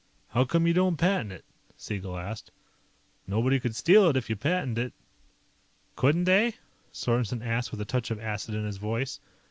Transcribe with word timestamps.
"How 0.29 0.45
come 0.45 0.65
you 0.65 0.73
don't 0.73 0.97
patent 0.97 1.31
it?" 1.31 1.45
Siegel 1.77 2.17
asked. 2.17 2.49
"Nobody 3.27 3.59
could 3.59 3.75
steal 3.75 4.09
it 4.09 4.17
if 4.17 4.31
you 4.31 4.35
patented 4.35 4.87
it." 4.87 4.93
"Couldn't 5.95 6.23
they?" 6.23 6.55
Sorensen 6.91 7.43
asked 7.45 7.69
with 7.69 7.81
a 7.81 7.85
touch 7.85 8.09
of 8.09 8.19
acid 8.19 8.55
in 8.55 8.65
his 8.65 8.77
voice. 8.77 9.19